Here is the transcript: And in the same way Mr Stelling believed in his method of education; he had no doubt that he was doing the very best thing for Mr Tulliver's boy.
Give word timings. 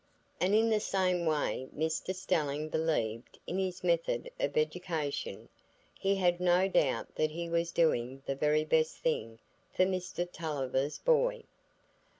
And 0.39 0.55
in 0.55 0.71
the 0.71 0.79
same 0.79 1.27
way 1.27 1.69
Mr 1.77 2.15
Stelling 2.15 2.69
believed 2.69 3.37
in 3.45 3.59
his 3.59 3.83
method 3.83 4.31
of 4.39 4.57
education; 4.57 5.47
he 5.93 6.15
had 6.15 6.39
no 6.39 6.67
doubt 6.67 7.13
that 7.13 7.29
he 7.29 7.47
was 7.47 7.71
doing 7.71 8.23
the 8.25 8.33
very 8.35 8.65
best 8.65 8.97
thing 8.97 9.37
for 9.71 9.83
Mr 9.85 10.27
Tulliver's 10.31 10.97
boy. 10.97 11.43